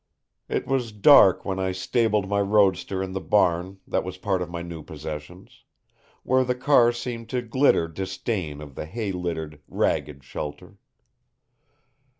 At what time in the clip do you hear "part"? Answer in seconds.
4.17-4.41